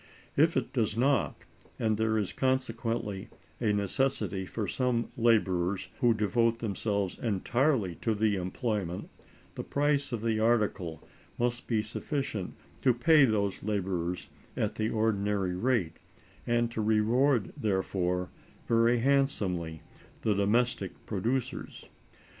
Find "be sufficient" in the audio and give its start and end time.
11.67-12.55